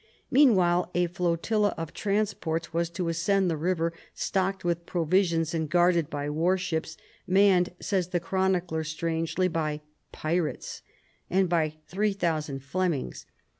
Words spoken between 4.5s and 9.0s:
with pro visions and guarded by warships, manned, says the chronicler